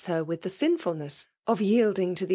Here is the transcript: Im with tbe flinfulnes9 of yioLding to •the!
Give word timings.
Im 0.09 0.25
with 0.25 0.41
tbe 0.41 0.49
flinfulnes9 0.79 1.27
of 1.45 1.59
yioLding 1.59 2.15
to 2.15 2.25
•the! 2.25 2.29